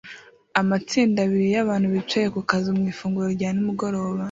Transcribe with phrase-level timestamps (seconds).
[0.61, 4.19] Amatsinda abiri yabantu bicaye ku kazu mu ifunguro rya nimugoroba